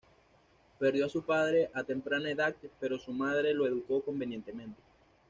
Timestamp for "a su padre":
1.05-1.69